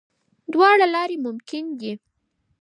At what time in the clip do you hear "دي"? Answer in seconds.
1.79-1.93